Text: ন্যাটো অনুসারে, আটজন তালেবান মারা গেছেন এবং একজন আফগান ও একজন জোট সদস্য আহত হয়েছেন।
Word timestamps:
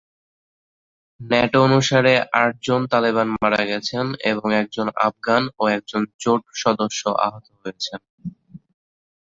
ন্যাটো 1.19 1.57
অনুসারে, 1.63 2.13
আটজন 2.41 2.81
তালেবান 2.91 3.27
মারা 3.35 3.61
গেছেন 3.65 4.05
এবং 4.23 4.47
একজন 4.61 4.87
আফগান 5.07 5.43
ও 5.59 5.63
একজন 5.77 6.01
জোট 6.21 6.41
সদস্য 6.63 7.01
আহত 7.25 7.45
হয়েছেন। 7.59 7.99